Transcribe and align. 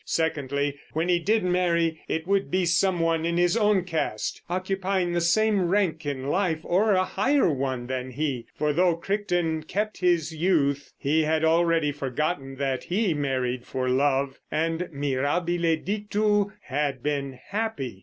Secondly, 0.03 0.79
when 0.93 1.09
he 1.09 1.19
did 1.19 1.43
marry, 1.43 2.01
it 2.07 2.25
would 2.25 2.49
be 2.49 2.65
some 2.65 2.99
one 3.01 3.23
in 3.23 3.37
his 3.37 3.55
own 3.55 3.83
cast, 3.83 4.41
occupying 4.49 5.13
the 5.13 5.21
same 5.21 5.61
rank 5.67 6.07
in 6.07 6.25
life 6.27 6.59
or 6.63 6.93
a 6.93 7.03
higher 7.03 7.51
one 7.53 7.85
than 7.85 8.09
he. 8.09 8.47
For 8.55 8.73
though 8.73 8.95
Crichton 8.95 9.61
kept 9.61 9.99
his 9.99 10.33
youth, 10.33 10.91
he 10.97 11.21
had 11.21 11.43
already 11.45 11.91
forgotten 11.91 12.55
that 12.55 12.85
he 12.85 13.13
married 13.13 13.63
for 13.63 13.89
love, 13.89 14.39
and, 14.49 14.89
mirabile 14.91 15.75
dictu, 15.77 16.49
had 16.61 17.03
been 17.03 17.33
happy. 17.49 17.99